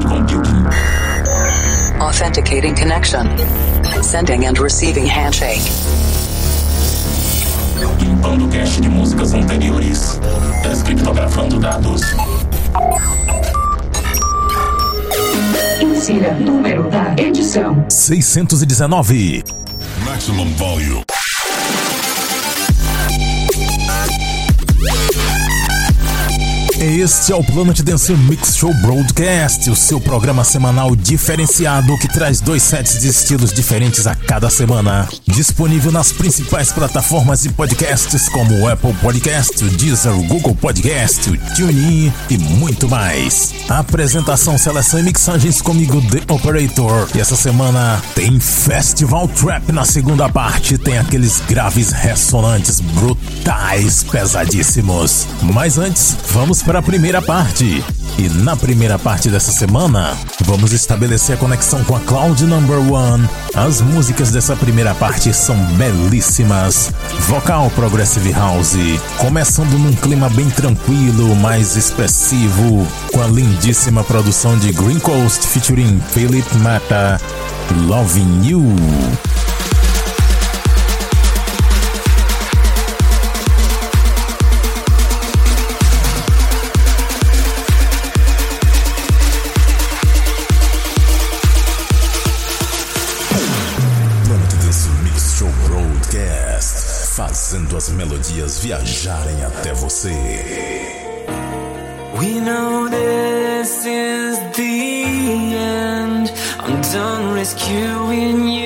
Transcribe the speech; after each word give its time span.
cloud 0.00 0.28
computing. 0.28 0.66
Authenticating 2.00 2.74
connection. 2.74 3.26
Sending 4.02 4.46
and 4.46 4.58
receiving 4.58 5.06
handshake. 5.06 5.62
Limpando 8.00 8.48
cache 8.48 8.80
de 8.80 8.88
músicas 8.88 9.34
anteriores. 9.34 10.20
Descriptografando 10.62 11.58
dados. 11.58 12.02
Insira 15.80 16.34
número 16.34 16.88
da 16.90 17.14
edição: 17.16 17.84
619. 17.88 19.44
Maximum 20.04 20.48
volume. 20.54 21.07
Este 26.80 27.32
é 27.32 27.34
o 27.34 27.42
Planet 27.42 27.82
Dance 27.82 28.12
Mix 28.14 28.56
Show 28.56 28.72
Broadcast, 28.74 29.68
o 29.68 29.74
seu 29.74 30.00
programa 30.00 30.44
semanal 30.44 30.94
diferenciado 30.94 31.98
que 31.98 32.06
traz 32.06 32.40
dois 32.40 32.62
sets 32.62 33.00
de 33.00 33.08
estilos 33.08 33.52
diferentes 33.52 34.06
a 34.06 34.14
cada 34.14 34.48
semana. 34.48 35.08
Disponível 35.26 35.90
nas 35.90 36.12
principais 36.12 36.70
plataformas 36.70 37.42
de 37.42 37.48
podcasts 37.48 38.28
como 38.28 38.60
o 38.60 38.68
Apple 38.68 38.94
Podcast, 39.02 39.64
o 39.64 39.68
Deezer, 39.70 40.16
o 40.16 40.22
Google 40.22 40.54
Podcast, 40.54 41.28
o 41.28 41.36
TuneIn 41.56 42.12
e 42.30 42.38
muito 42.38 42.88
mais. 42.88 43.52
Apresentação, 43.68 44.56
seleção 44.56 45.00
e 45.00 45.02
mixagens 45.02 45.60
comigo, 45.60 46.00
The 46.00 46.32
Operator. 46.32 47.08
E 47.12 47.18
essa 47.18 47.34
semana 47.34 48.00
tem 48.14 48.38
Festival 48.38 49.26
Trap 49.26 49.72
na 49.72 49.84
segunda 49.84 50.28
parte, 50.28 50.78
tem 50.78 50.96
aqueles 50.96 51.40
graves 51.40 51.90
ressonantes 51.90 52.78
brutais, 52.78 54.04
pesadíssimos. 54.04 55.26
Mas 55.42 55.76
antes, 55.76 56.16
vamos 56.30 56.62
para 56.68 56.80
a 56.80 56.82
primeira 56.82 57.22
parte. 57.22 57.82
E 58.18 58.28
na 58.28 58.54
primeira 58.54 58.98
parte 58.98 59.30
dessa 59.30 59.50
semana, 59.50 60.14
vamos 60.44 60.70
estabelecer 60.74 61.34
a 61.34 61.38
conexão 61.38 61.82
com 61.84 61.96
a 61.96 62.00
Cloud 62.00 62.44
Number 62.44 62.76
One. 62.92 63.26
As 63.54 63.80
músicas 63.80 64.30
dessa 64.30 64.54
primeira 64.54 64.94
parte 64.94 65.32
são 65.32 65.56
belíssimas. 65.76 66.92
Vocal 67.20 67.70
Progressive 67.70 68.32
House, 68.32 68.76
começando 69.16 69.78
num 69.78 69.94
clima 69.94 70.28
bem 70.28 70.50
tranquilo, 70.50 71.34
mais 71.36 71.74
expressivo, 71.74 72.86
com 73.14 73.22
a 73.22 73.26
lindíssima 73.26 74.04
produção 74.04 74.58
de 74.58 74.70
Green 74.70 74.98
Coast 74.98 75.46
featuring 75.46 75.98
Philip 76.10 76.54
Mata, 76.58 77.18
Loving 77.86 78.46
You. 78.46 78.76
Melodias 97.98 98.60
viajarem 98.60 99.44
até 99.44 99.72
você. 99.74 100.12
We 102.16 102.40
know 102.40 102.88
this 102.88 103.84
is 103.84 104.38
the 104.54 105.54
end. 105.56 106.32
I'm 106.60 106.80
done 106.92 107.34
rescuing 107.34 108.48
you. 108.50 108.57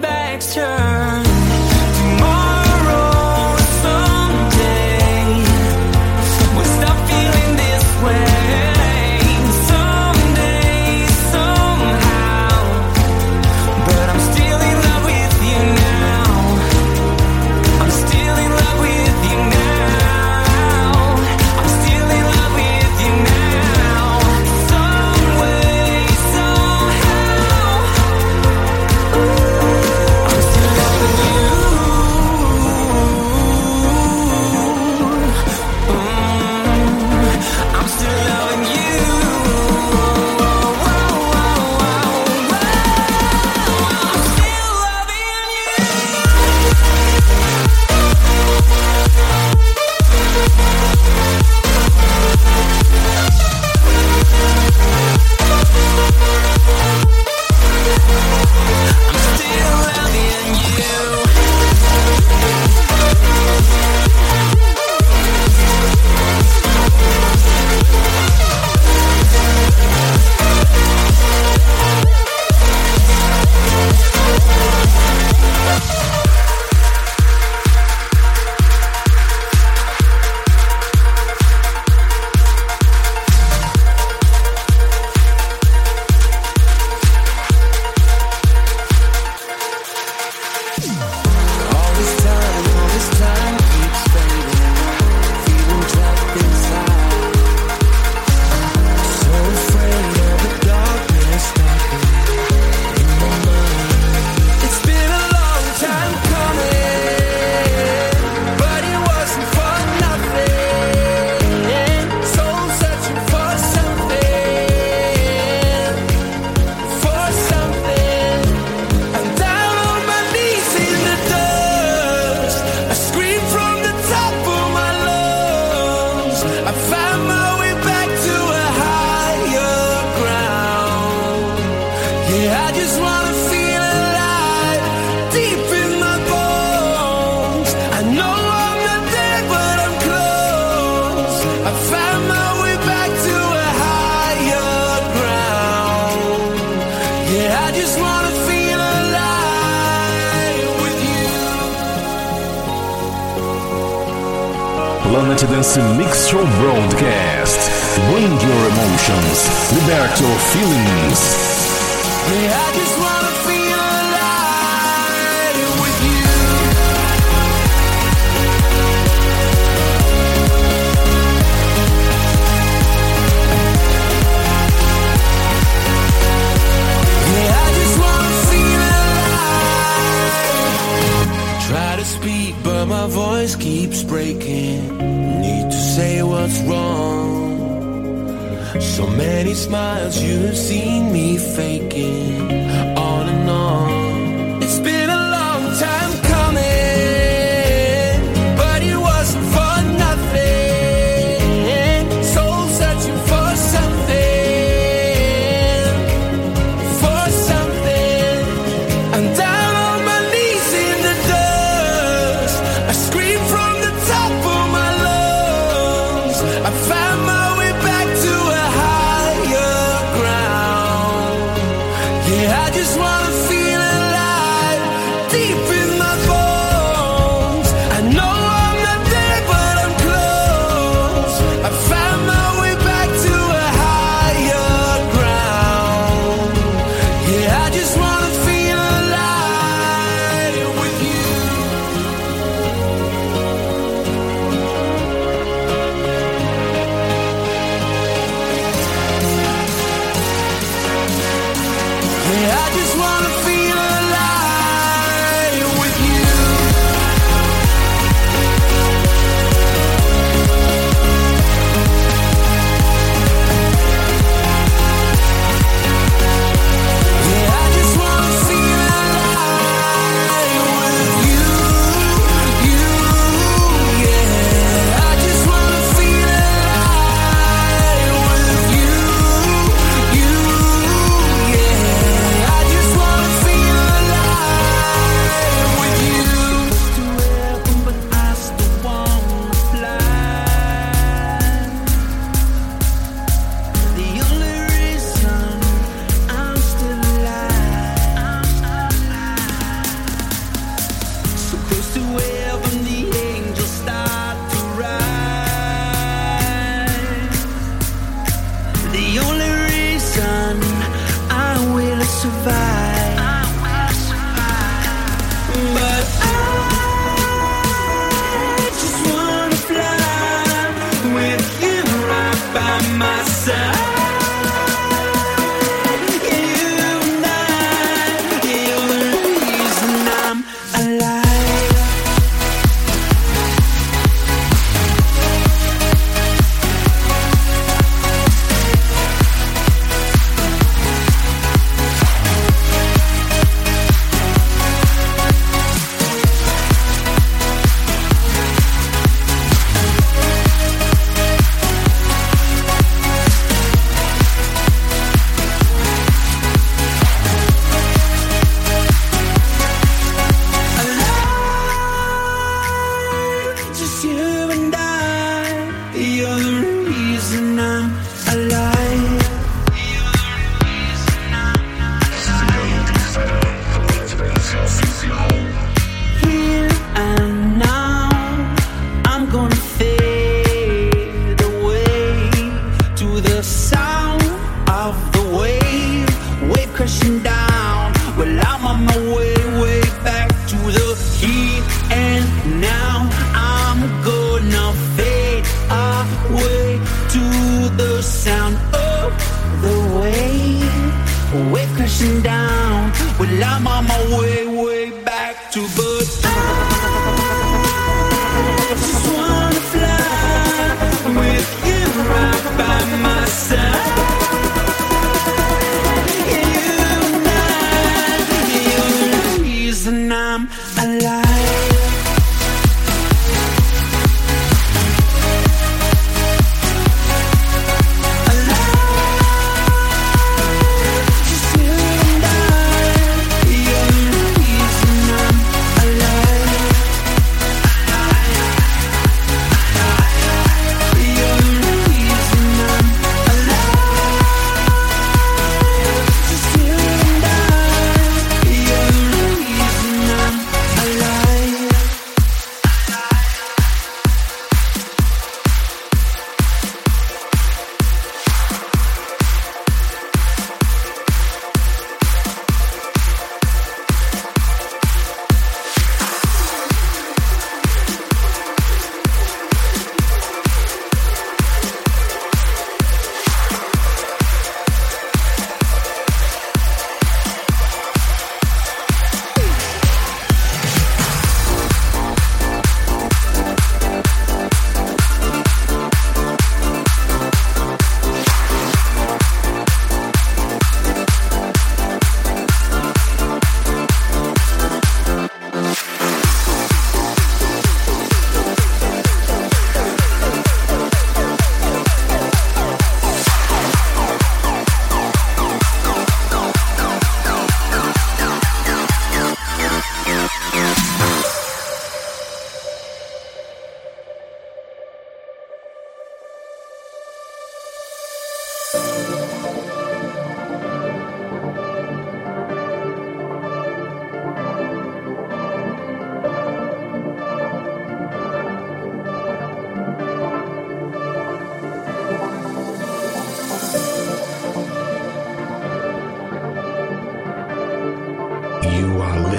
Backs 0.00 0.54
turned. 0.54 1.49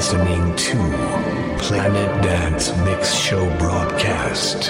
Listening 0.01 0.55
to 0.55 0.77
Planet 1.59 2.23
Dance 2.23 2.75
Mix 2.77 3.13
Show 3.13 3.45
broadcast 3.59 4.69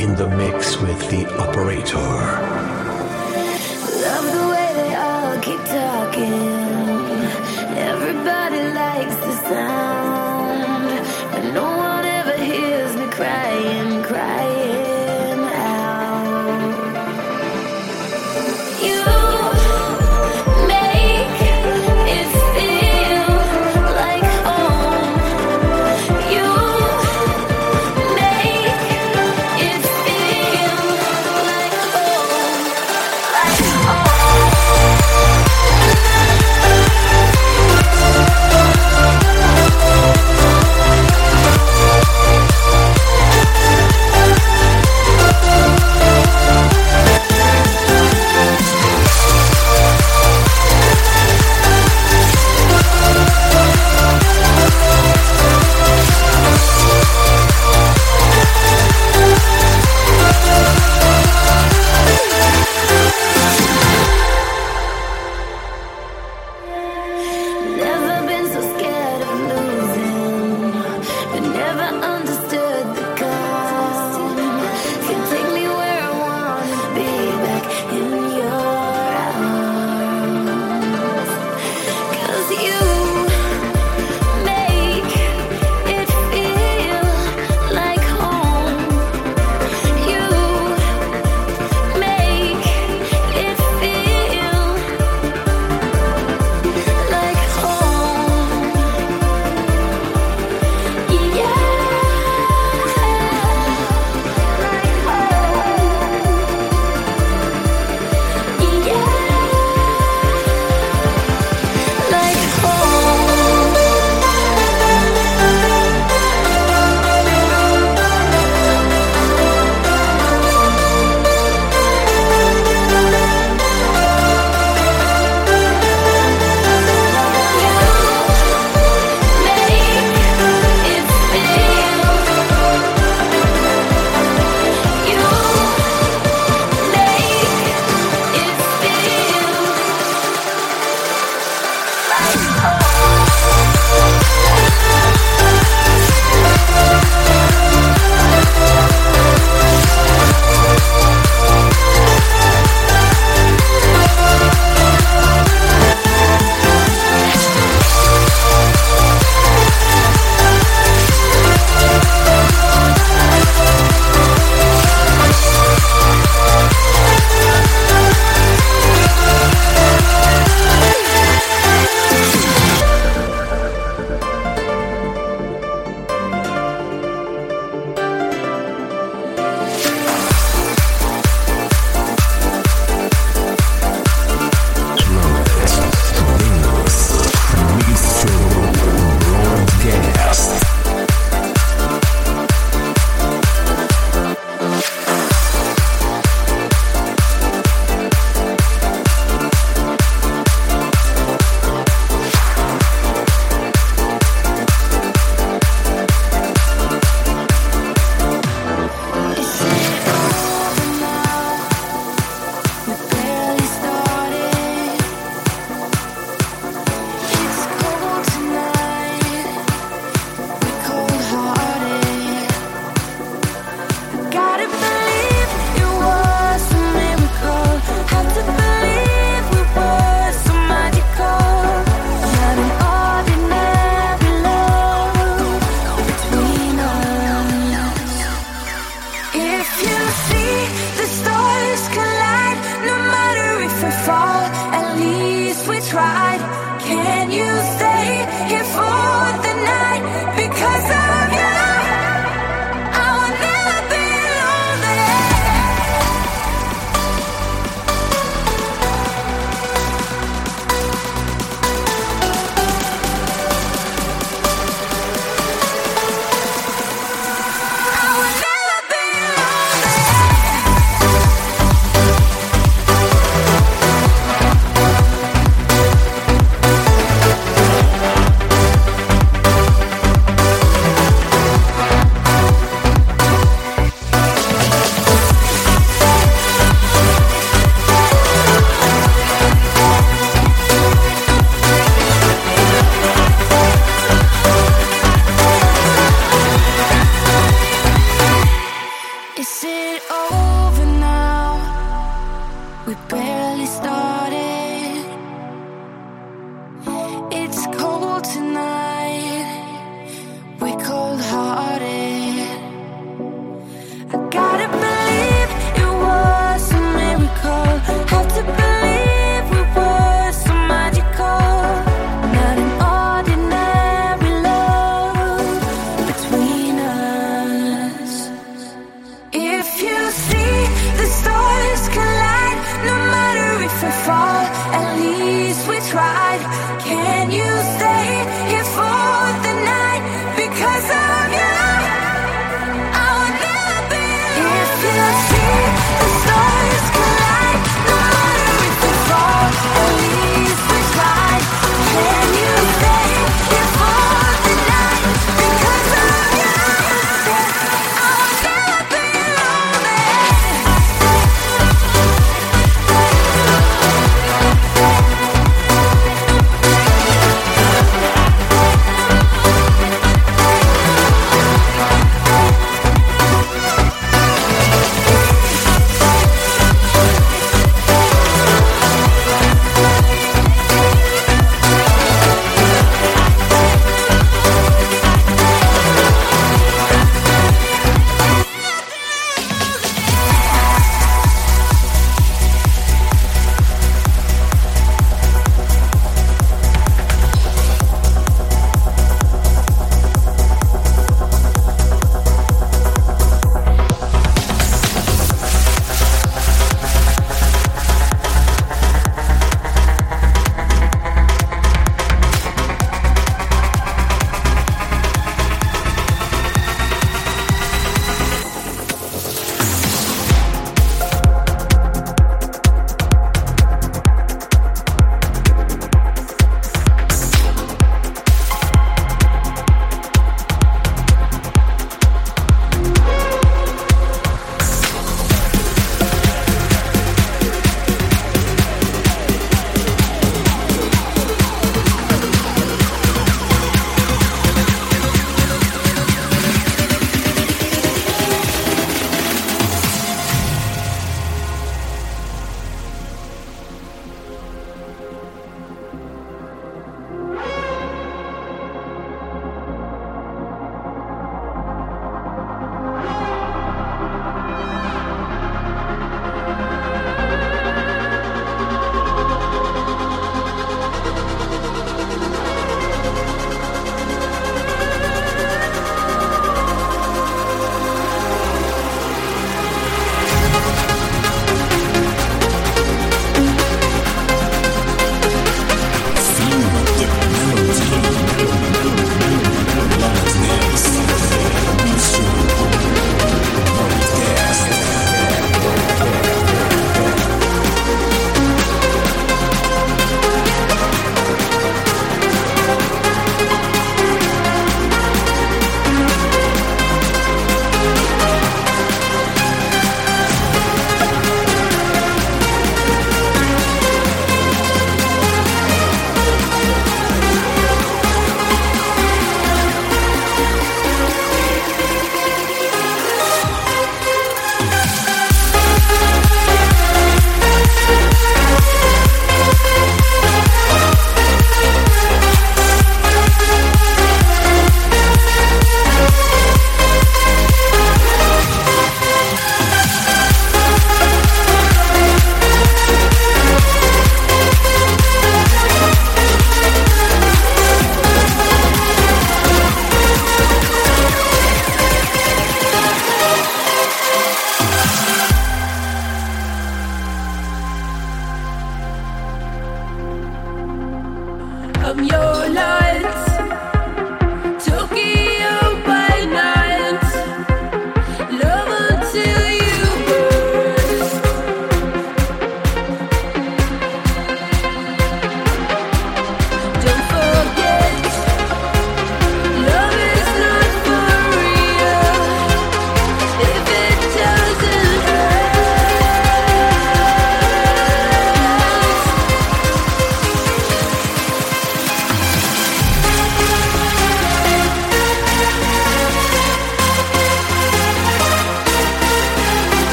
in 0.00 0.14
the 0.14 0.26
mix 0.26 0.80
with 0.80 1.10
the 1.10 1.26
operator. 1.38 1.98
Love 4.06 4.26
the 4.32 4.48
way 4.50 4.72
they 4.74 4.94
all 4.94 5.38
keep 5.40 5.62
talking. 5.66 6.51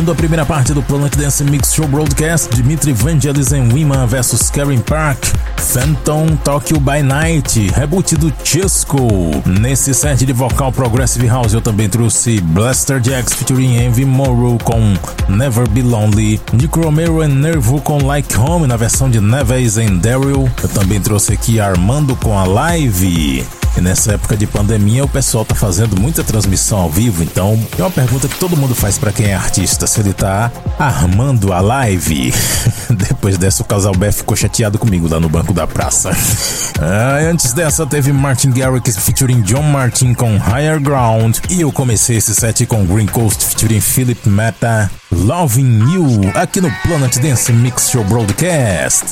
Fechando 0.00 0.12
a 0.12 0.14
primeira 0.14 0.46
parte 0.46 0.72
do 0.72 0.82
Planet 0.82 1.14
Dance 1.14 1.44
Mix 1.44 1.74
Show 1.74 1.86
Broadcast, 1.86 2.48
Dimitri 2.56 2.90
Vangelis 2.90 3.52
em 3.52 3.70
Wima 3.70 4.06
vs 4.06 4.48
Karen 4.48 4.78
Park, 4.78 5.22
Phantom 5.58 6.36
Tokyo 6.36 6.80
by 6.80 7.02
Night, 7.02 7.70
reboot 7.74 8.16
do 8.16 8.32
Chesco. 8.42 8.96
Nesse 9.44 9.92
set 9.92 10.24
de 10.24 10.32
vocal 10.32 10.72
Progressive 10.72 11.26
House 11.26 11.52
eu 11.52 11.60
também 11.60 11.86
trouxe 11.86 12.40
Blaster 12.40 12.98
Jacks 13.02 13.34
featuring 13.34 13.76
Envy 13.76 14.06
Morrow 14.06 14.56
com 14.64 14.94
Never 15.28 15.68
Be 15.68 15.82
Lonely, 15.82 16.40
Nick 16.50 16.78
Romero 16.78 17.22
e 17.22 17.28
Nervo 17.28 17.78
com 17.82 17.98
Like 18.02 18.34
Home 18.38 18.66
na 18.66 18.78
versão 18.78 19.10
de 19.10 19.20
Neves 19.20 19.76
e 19.76 19.86
Daryl. 19.86 20.50
Eu 20.62 20.68
também 20.70 20.98
trouxe 20.98 21.34
aqui 21.34 21.60
Armando 21.60 22.16
com 22.16 22.38
a 22.38 22.44
Live. 22.44 23.59
E 23.76 23.80
nessa 23.80 24.12
época 24.12 24.36
de 24.36 24.46
pandemia, 24.46 25.04
o 25.04 25.08
pessoal 25.08 25.44
tá 25.44 25.54
fazendo 25.54 25.98
muita 25.98 26.24
transmissão 26.24 26.78
ao 26.80 26.90
vivo, 26.90 27.22
então 27.22 27.58
é 27.78 27.82
uma 27.82 27.90
pergunta 27.90 28.28
que 28.28 28.38
todo 28.38 28.56
mundo 28.56 28.74
faz 28.74 28.98
para 28.98 29.12
quem 29.12 29.26
é 29.26 29.34
artista, 29.34 29.86
se 29.86 30.00
ele 30.00 30.12
tá 30.12 30.50
armando 30.78 31.52
a 31.52 31.60
live. 31.60 32.34
Depois 32.90 33.38
dessa, 33.38 33.62
o 33.62 33.66
casal 33.66 33.94
Beth 33.94 34.12
ficou 34.12 34.36
chateado 34.36 34.78
comigo 34.78 35.08
lá 35.08 35.20
no 35.20 35.28
banco 35.28 35.52
da 35.52 35.66
praça. 35.66 36.10
ah, 36.80 37.18
antes 37.30 37.52
dessa, 37.52 37.86
teve 37.86 38.12
Martin 38.12 38.50
Garrix 38.50 38.96
featuring 38.98 39.42
John 39.42 39.62
Martin 39.62 40.14
com 40.14 40.36
Higher 40.36 40.80
Ground. 40.80 41.38
E 41.48 41.60
eu 41.60 41.70
comecei 41.70 42.16
esse 42.16 42.34
set 42.34 42.66
com 42.66 42.84
Green 42.84 43.06
Coast 43.06 43.44
featuring 43.44 43.80
Philip 43.80 44.28
Meta, 44.28 44.90
Loving 45.12 45.92
You, 45.92 46.32
aqui 46.34 46.60
no 46.60 46.70
Planet 46.82 47.16
Dance 47.18 47.52
Mix 47.52 47.90
Show 47.90 48.04
Broadcast. 48.04 49.06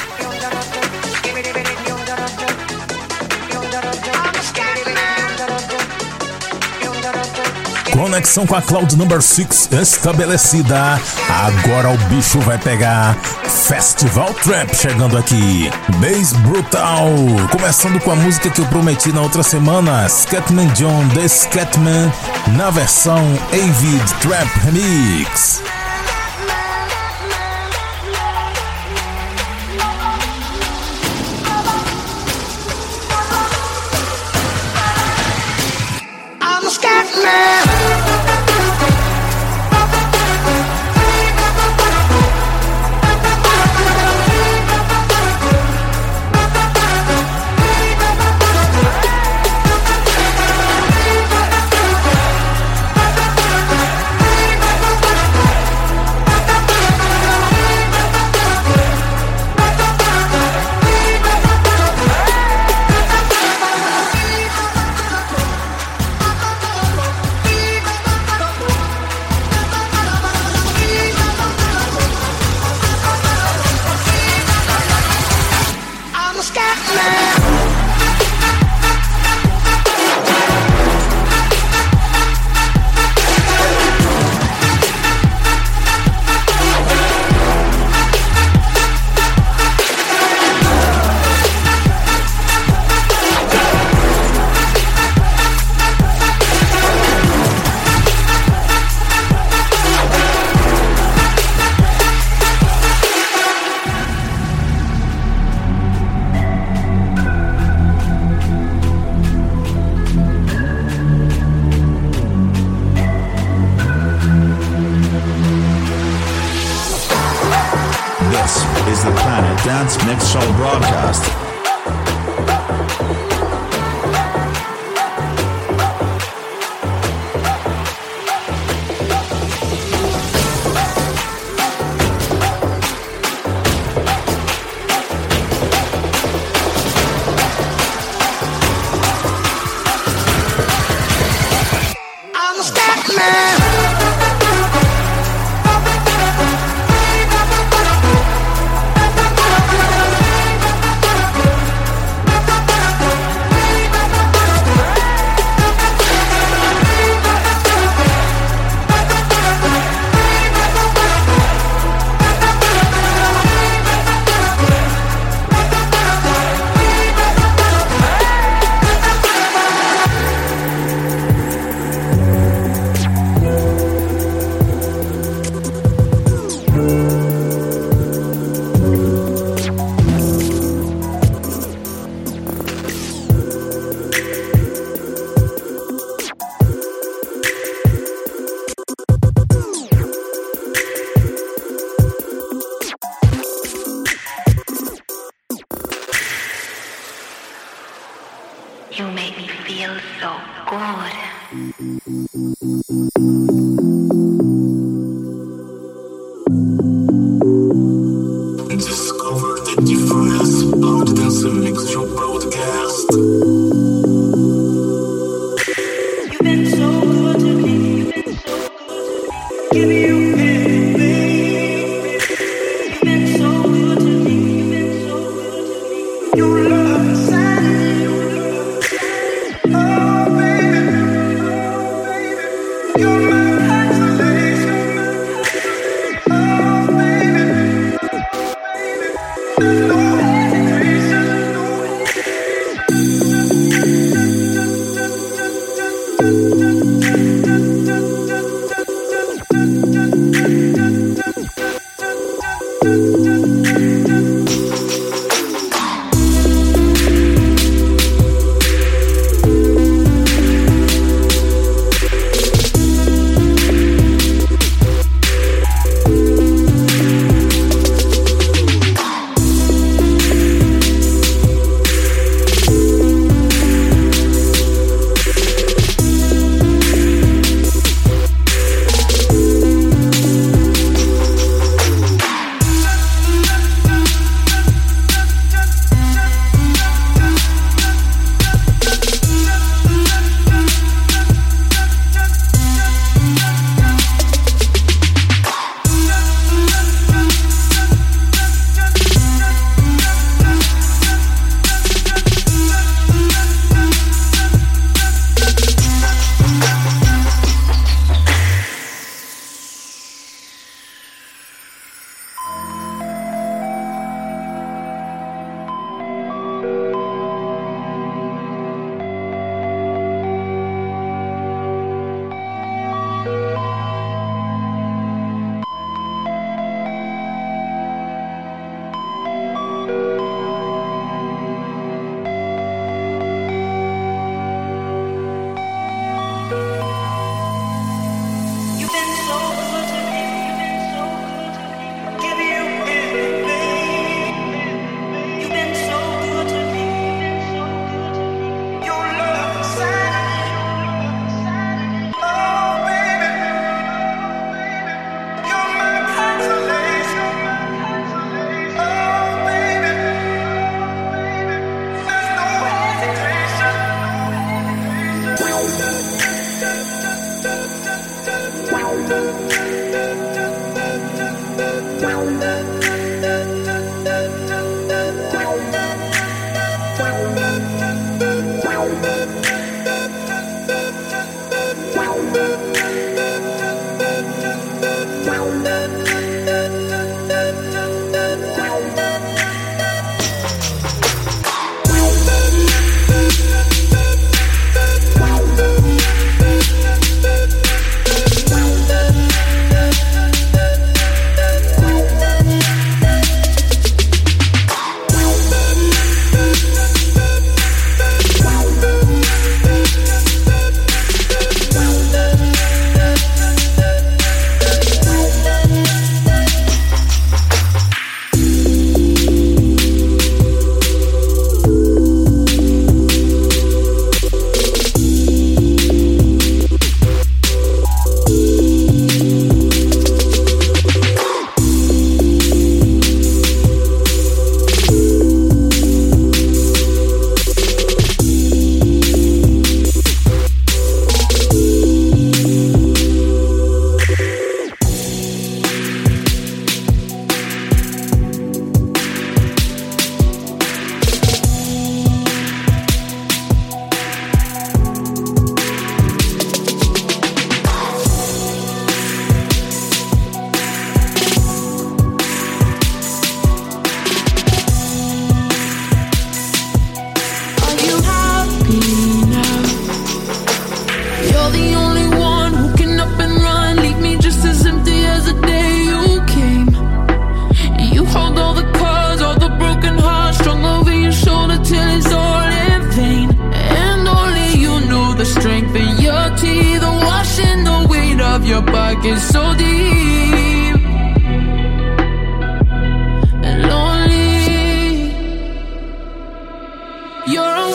Conexão 7.98 8.46
com 8.46 8.54
a 8.54 8.62
Cloud 8.62 8.96
Number 8.96 9.20
6 9.20 9.70
estabelecida. 9.72 11.00
Agora 11.28 11.90
o 11.90 11.98
bicho 12.08 12.38
vai 12.42 12.56
pegar. 12.56 13.16
Festival 13.66 14.32
Trap 14.34 14.72
chegando 14.72 15.18
aqui. 15.18 15.68
Bass 15.96 16.32
Brutal. 16.34 17.08
Começando 17.50 18.00
com 18.00 18.12
a 18.12 18.16
música 18.16 18.50
que 18.50 18.60
eu 18.60 18.66
prometi 18.66 19.10
na 19.10 19.20
outra 19.20 19.42
semana. 19.42 20.08
Scatman 20.08 20.68
John 20.74 21.08
The 21.08 21.26
Scatman 21.26 22.12
na 22.56 22.70
versão 22.70 23.18
Avid 23.52 24.14
Trap 24.20 24.48
Remix. 24.60 25.60
A 37.24 37.97
man. 76.94 77.17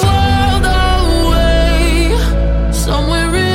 world 0.01 0.65
away 0.65 2.17
somewhere 2.71 3.35
in 3.35 3.52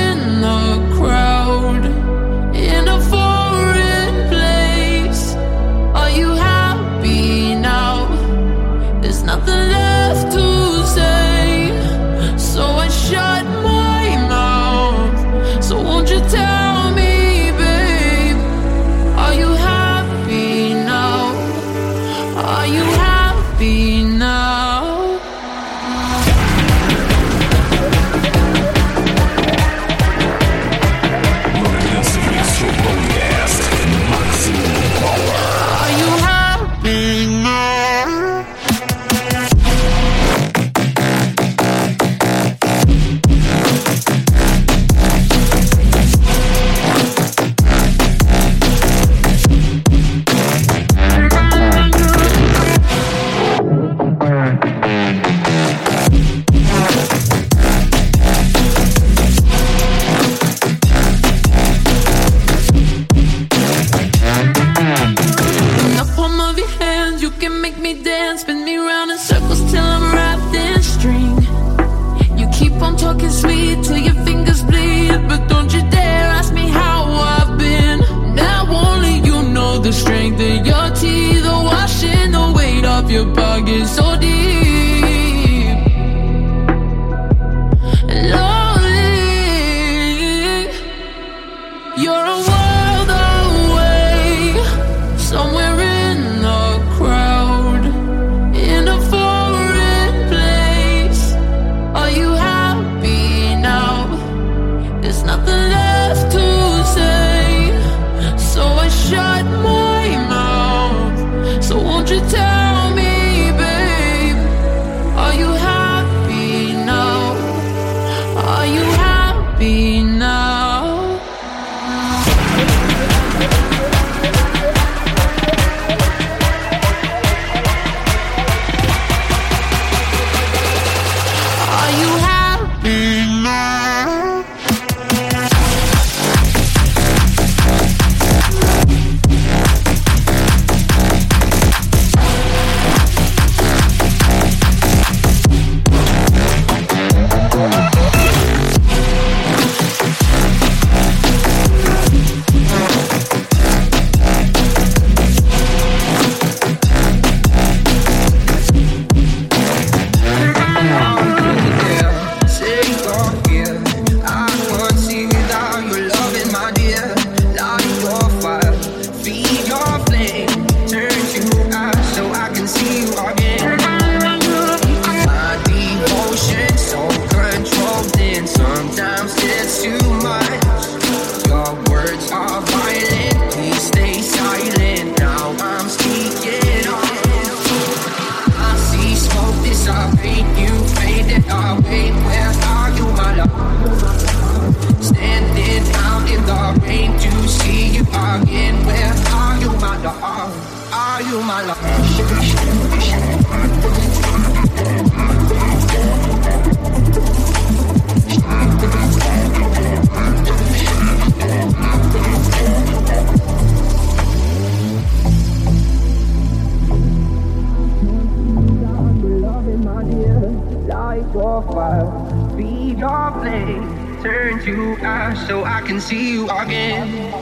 so 225.48 225.64
I 225.64 225.80
can 225.80 225.98
see 225.98 226.32
you 226.32 226.46
again. 226.50 227.32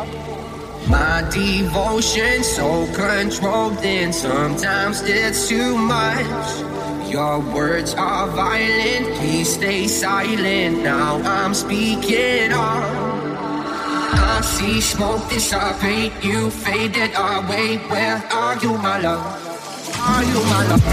My 0.88 1.28
devotion 1.32 2.44
so 2.44 2.86
controlled 2.94 3.78
and 3.78 4.14
sometimes 4.14 5.02
it's 5.02 5.48
too 5.48 5.76
much. 5.76 7.10
Your 7.10 7.40
words 7.40 7.94
are 7.94 8.28
violent, 8.28 9.12
please 9.18 9.54
stay 9.54 9.88
silent. 9.88 10.84
Now 10.84 11.20
I'm 11.24 11.52
speaking 11.52 12.52
up. 12.52 12.84
I 14.14 14.40
see 14.42 14.80
smoke 14.80 15.28
dissipate, 15.28 16.12
you 16.22 16.50
faded 16.50 17.10
away. 17.16 17.78
Where 17.90 18.22
are 18.30 18.56
you, 18.62 18.78
my 18.78 19.00
love? 19.00 19.26
Are 19.98 20.22
you 20.22 20.44
my 20.52 20.66
love? 20.68 20.84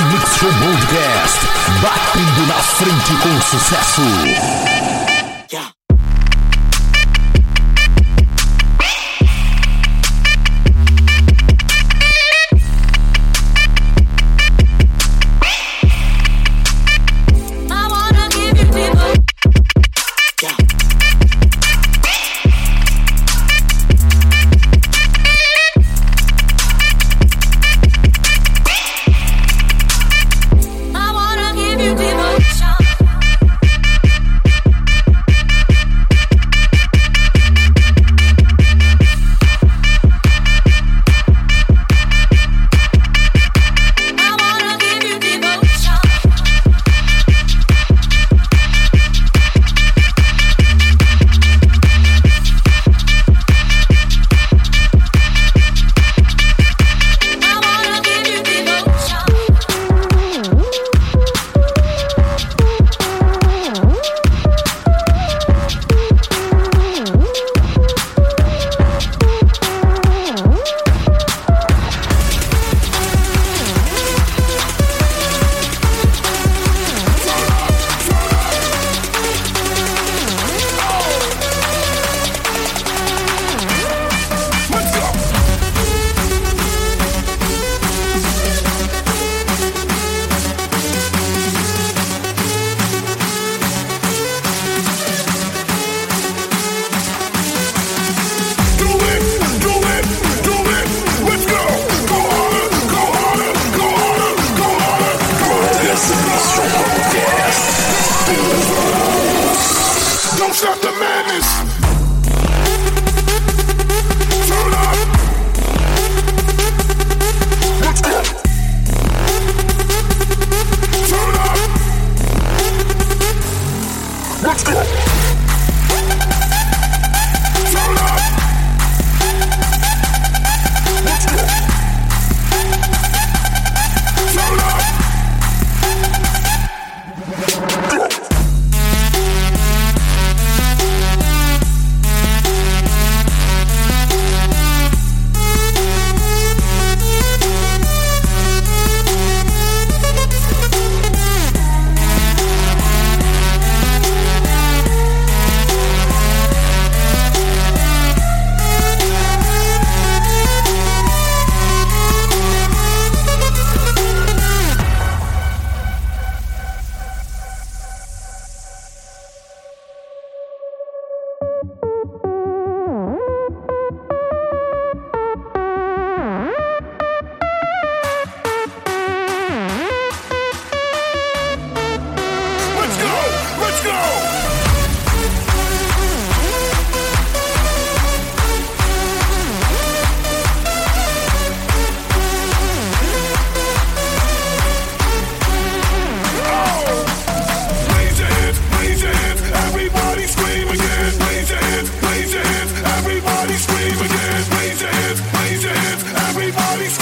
Mix 0.00 0.36
Show 0.38 0.48
Podcast, 0.48 1.46
batendo 1.80 2.46
na 2.48 2.54
frente 2.54 3.14
com 3.22 3.40
sucesso. 3.42 4.83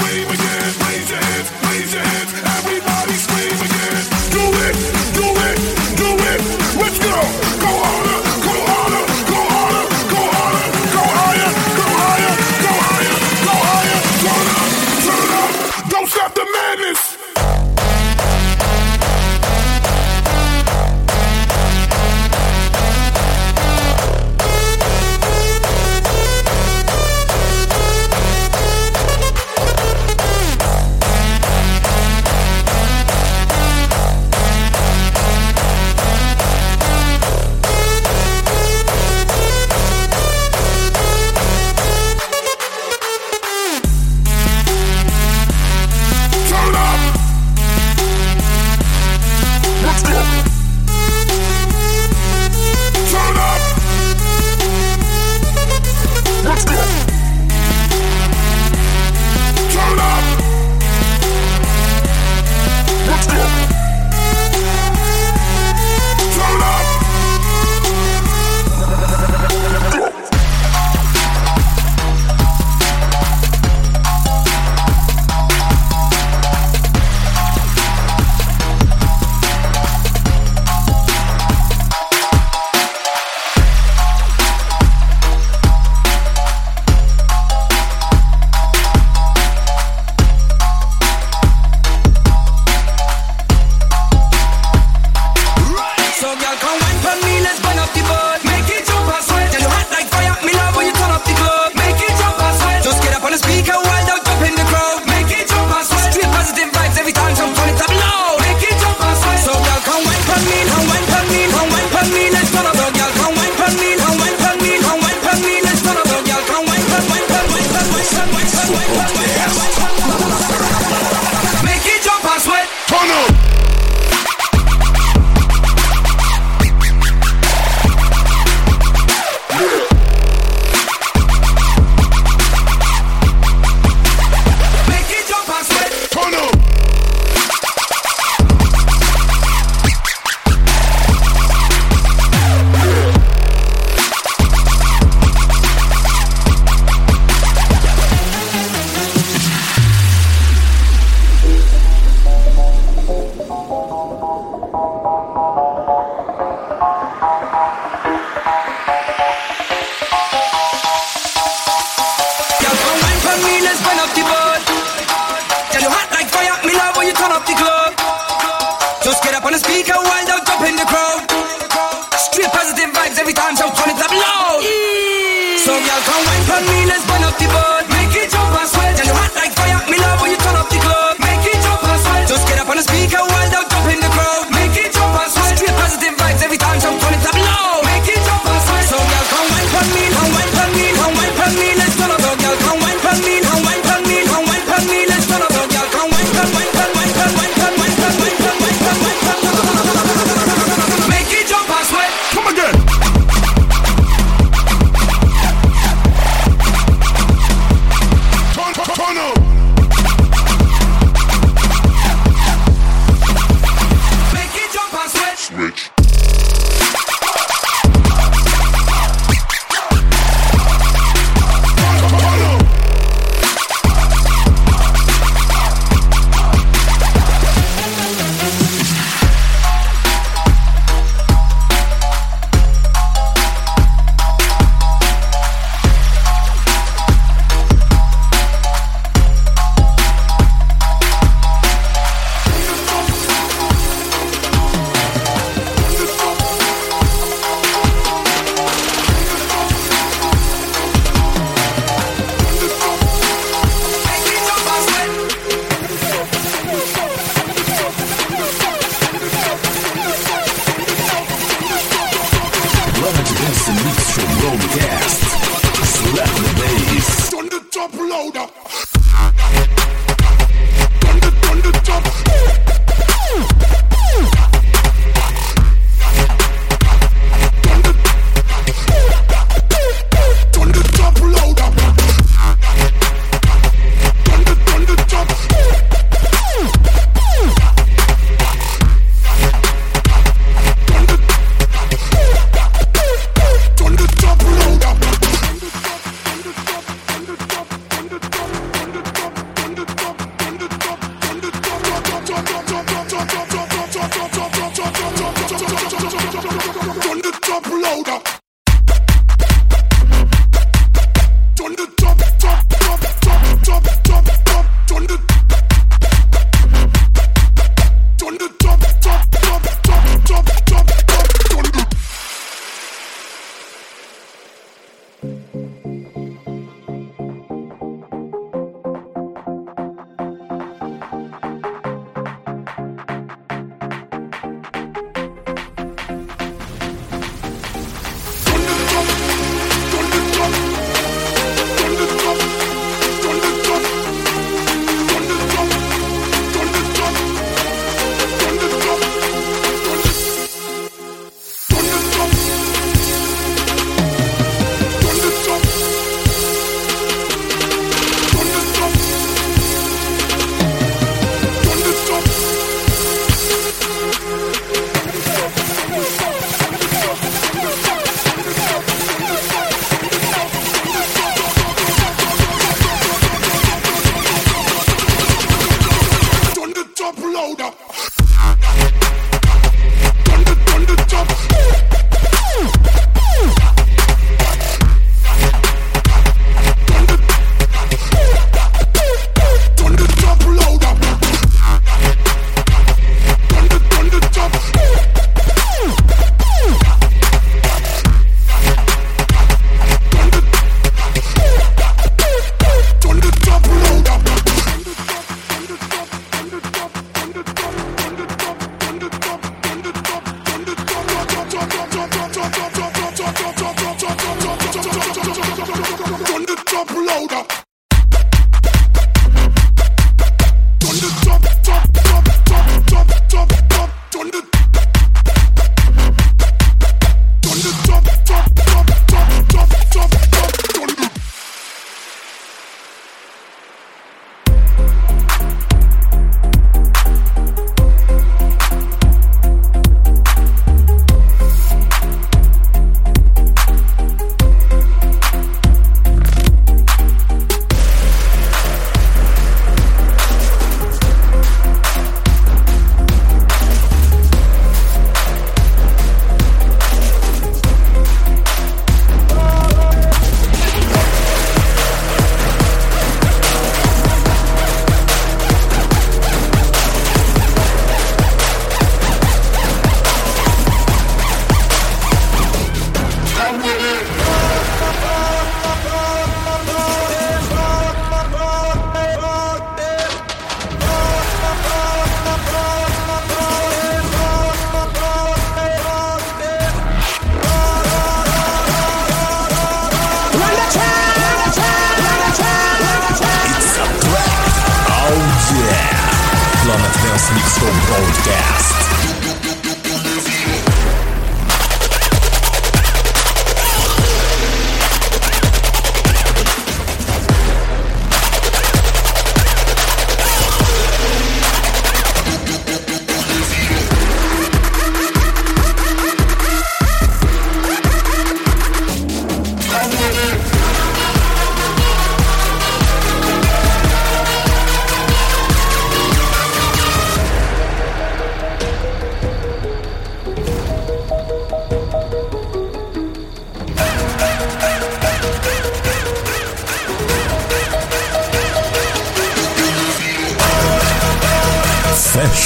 way 0.00 0.24
we. 0.24 0.51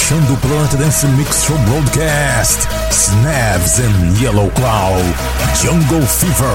Fechando 0.07 0.33
o 0.35 0.37
Planet 0.37 0.73
Dance 0.75 1.05
Mix 1.05 1.43
Show 1.43 1.57
Broadcast, 1.57 2.65
Snaps 2.91 3.79
and 3.79 4.21
Yellow 4.21 4.49
Claw, 4.51 4.95
Jungle 5.61 6.07
Fever. 6.07 6.47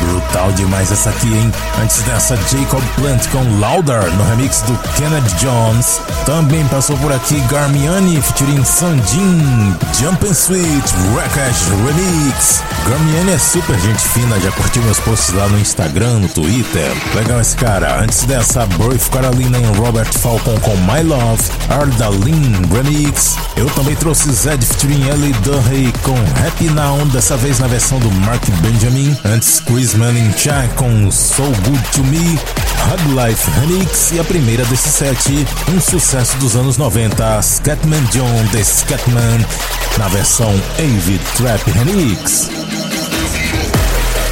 Brutal 0.00 0.50
demais 0.54 0.90
essa 0.90 1.10
aqui, 1.10 1.28
hein? 1.28 1.52
Antes 1.80 2.02
dessa, 2.02 2.36
Jacob 2.36 2.82
Plant 2.96 3.28
com 3.28 3.44
Louder 3.60 4.02
no 4.16 4.24
remix 4.30 4.62
do 4.62 4.76
Kennedy 4.96 5.32
Jones. 5.36 6.00
Também 6.26 6.66
passou 6.66 6.96
por 6.96 7.12
aqui 7.12 7.38
Garmiani 7.42 8.20
featuring 8.20 8.64
Sandin, 8.64 9.76
Jump 9.96 10.26
and 10.26 10.34
Switch, 10.34 10.92
Wreckage 11.14 11.70
Remix. 11.86 12.60
Garmiani 12.88 13.34
é 13.34 13.38
super 13.38 13.78
gente 13.78 14.00
fina, 14.00 14.40
já 14.40 14.50
curtiu 14.50 14.82
meus 14.82 14.98
posts 14.98 15.32
lá 15.34 15.46
no 15.46 15.60
Instagram, 15.60 16.18
no 16.18 16.28
Twitter. 16.28 16.90
Legal 17.14 17.40
esse 17.40 17.54
cara. 17.54 18.02
Antes 18.02 18.24
dessa, 18.24 18.66
Brave 18.66 19.10
Carolina 19.10 19.58
e 19.58 19.78
Robert 19.78 20.12
Falcon 20.12 20.58
com 20.58 20.76
My 20.78 21.04
Love, 21.04 21.42
Ardalin 21.68 22.62
Remix. 22.82 23.36
Eu 23.56 23.66
também 23.70 23.94
trouxe 23.94 24.32
Zed 24.32 24.64
featuring 24.64 25.08
Ellie 25.08 25.32
Dunhay 25.44 25.92
com 26.02 26.14
Happy 26.46 26.70
Now, 26.70 27.04
dessa 27.06 27.36
vez 27.36 27.58
na 27.58 27.66
versão 27.66 27.98
do 27.98 28.10
Mark 28.10 28.42
Benjamin. 28.62 29.16
Antes, 29.24 29.60
Chris 29.60 29.94
Manning 29.94 30.32
Chai 30.36 30.68
com 30.76 31.10
So 31.10 31.42
Good 31.42 31.82
To 31.92 32.04
Me, 32.04 32.18
Hug 32.18 33.28
Life 33.28 33.50
Remix. 33.60 34.12
E 34.12 34.20
a 34.20 34.24
primeira 34.24 34.64
desse 34.64 34.88
set, 34.88 35.46
um 35.72 35.80
sucesso 35.80 36.36
dos 36.38 36.56
anos 36.56 36.76
90, 36.76 37.42
Scatman 37.42 38.02
John 38.12 38.46
The 38.52 38.62
Scatman, 38.62 39.44
na 39.98 40.08
versão 40.08 40.50
Avid 40.78 41.20
Trap 41.36 41.70
Remix. 41.70 42.48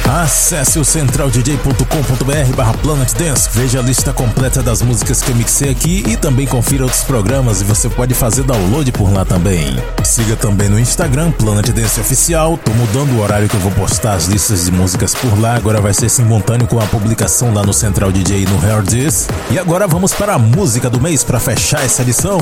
Acesse 0.09 0.79
o 0.79 0.83
centraldj.com.br 0.83 2.55
barra 2.55 2.73
Planet 2.73 3.13
Dance, 3.13 3.47
veja 3.53 3.77
a 3.77 3.83
lista 3.83 4.11
completa 4.11 4.63
das 4.63 4.81
músicas 4.81 5.21
que 5.21 5.29
eu 5.29 5.35
mixei 5.35 5.69
aqui 5.69 6.03
e 6.07 6.17
também 6.17 6.47
confira 6.47 6.83
outros 6.83 7.03
programas 7.03 7.61
e 7.61 7.63
você 7.63 7.87
pode 7.87 8.15
fazer 8.15 8.41
download 8.41 8.91
por 8.91 9.13
lá 9.13 9.23
também. 9.23 9.77
Siga 10.03 10.35
também 10.35 10.67
no 10.67 10.79
Instagram, 10.79 11.29
Planet 11.29 11.69
Dance 11.69 11.99
Oficial, 11.99 12.57
tô 12.57 12.71
mudando 12.71 13.19
o 13.19 13.21
horário 13.21 13.47
que 13.47 13.53
eu 13.53 13.59
vou 13.59 13.71
postar 13.73 14.13
as 14.13 14.25
listas 14.25 14.65
de 14.65 14.71
músicas 14.71 15.13
por 15.13 15.39
lá, 15.39 15.53
agora 15.53 15.79
vai 15.79 15.93
ser 15.93 16.09
simultâneo 16.09 16.65
com 16.65 16.79
a 16.79 16.87
publicação 16.87 17.53
lá 17.53 17.61
no 17.61 17.71
Central 17.71 18.11
DJ 18.11 18.41
e 18.41 18.45
no 18.47 18.67
Herdis. 18.67 19.27
E 19.51 19.59
agora 19.59 19.85
vamos 19.87 20.11
para 20.11 20.33
a 20.33 20.39
música 20.39 20.89
do 20.89 20.99
mês 20.99 21.23
para 21.23 21.39
fechar 21.39 21.85
essa 21.85 22.01
edição. 22.01 22.39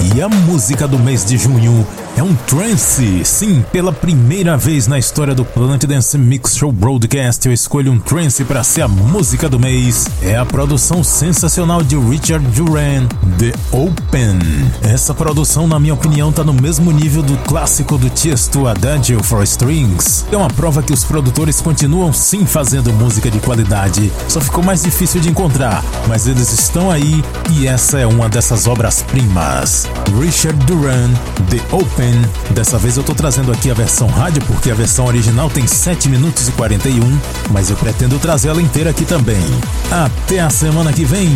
E 0.00 0.22
a 0.22 0.28
música 0.28 0.86
do 0.86 0.98
mês 0.98 1.24
de 1.24 1.36
junho 1.36 1.86
é 2.16 2.22
um 2.22 2.34
trance. 2.34 3.24
Sim, 3.24 3.64
pela 3.72 3.92
primeira 3.92 4.56
vez 4.56 4.86
na 4.86 4.98
história 4.98 5.34
do 5.34 5.44
Planet 5.44 5.84
Dance 5.84 6.16
Mix 6.16 6.56
Show 6.56 6.70
Broadcast, 6.70 7.46
eu 7.46 7.52
escolho 7.52 7.92
um 7.92 7.98
trance 7.98 8.44
para 8.44 8.62
ser 8.62 8.82
a 8.82 8.88
música 8.88 9.48
do 9.48 9.58
mês. 9.58 10.06
É 10.22 10.36
a 10.36 10.46
produção 10.46 11.02
sensacional 11.02 11.82
de 11.82 11.96
Richard 11.96 12.46
Duran, 12.48 13.06
The 13.38 13.52
Open. 13.72 14.38
Essa 14.82 15.12
produção, 15.12 15.66
na 15.66 15.80
minha 15.80 15.94
opinião, 15.94 16.32
tá 16.32 16.44
no 16.44 16.54
mesmo 16.54 16.92
nível 16.92 17.22
do 17.22 17.36
clássico 17.38 17.98
do 17.98 18.08
Tiesto 18.08 18.66
Adagio 18.68 19.22
for 19.22 19.42
Strings. 19.42 20.24
É 20.30 20.36
uma 20.36 20.48
prova 20.48 20.82
que 20.82 20.92
os 20.92 21.04
produtores 21.04 21.60
continuam 21.60 22.12
sim 22.12 22.46
fazendo 22.46 22.92
música 22.92 23.30
de 23.30 23.40
qualidade. 23.40 24.12
Só 24.28 24.40
ficou 24.40 24.62
mais 24.62 24.82
difícil 24.82 25.20
de 25.20 25.28
encontrar, 25.28 25.84
mas 26.06 26.26
eles 26.26 26.52
estão 26.52 26.90
aí 26.90 27.22
e 27.50 27.66
essa 27.66 27.98
é 27.98 28.06
uma 28.06 28.28
dessas 28.28 28.66
obras-primas. 28.66 29.87
Richard 30.20 30.58
Duran, 30.66 31.10
The 31.50 31.60
Open. 31.74 32.14
Dessa 32.50 32.78
vez 32.78 32.96
eu 32.96 33.02
tô 33.02 33.14
trazendo 33.14 33.52
aqui 33.52 33.70
a 33.70 33.74
versão 33.74 34.08
rádio 34.08 34.42
porque 34.46 34.70
a 34.70 34.74
versão 34.74 35.06
original 35.06 35.48
tem 35.50 35.66
7 35.66 36.08
minutos 36.08 36.48
e 36.48 36.52
41, 36.52 37.18
mas 37.50 37.70
eu 37.70 37.76
pretendo 37.76 38.18
trazer 38.18 38.48
ela 38.48 38.62
inteira 38.62 38.90
aqui 38.90 39.04
também. 39.04 39.42
Até 39.90 40.40
a 40.40 40.50
semana 40.50 40.92
que 40.92 41.04
vem. 41.04 41.28